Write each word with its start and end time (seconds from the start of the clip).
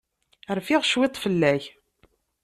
Rfiɣ 0.57 0.81
cwiṭ 0.89 1.15
fell-ak. 1.23 1.63